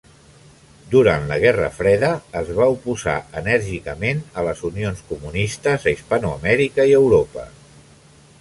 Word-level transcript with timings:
Durant 0.93 1.27
la 1.31 1.35
Guerra 1.43 1.67
Freda 1.75 2.09
es 2.41 2.49
va 2.59 2.67
oposar 2.77 3.15
enèrgicament 3.43 4.25
a 4.43 4.47
les 4.49 4.65
unions 4.73 5.05
comunistes 5.13 5.89
a 5.89 5.95
Hispanoamèrica 5.97 6.89
i 6.95 7.01
Europa. 7.03 7.47